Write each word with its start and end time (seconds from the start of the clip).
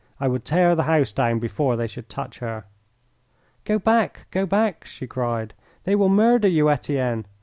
I 0.19 0.27
would 0.27 0.45
tear 0.45 0.73
the 0.73 0.81
house 0.81 1.11
down 1.11 1.37
before 1.37 1.75
they 1.75 1.85
should 1.85 2.09
touch 2.09 2.39
her. 2.39 2.63
"Go 3.65 3.77
back! 3.77 4.25
Go 4.31 4.47
back!" 4.47 4.83
she 4.83 5.05
cried. 5.05 5.53
"They 5.83 5.93
will 5.93 6.09
murder 6.09 6.47
you, 6.47 6.71
Etienne. 6.71 7.27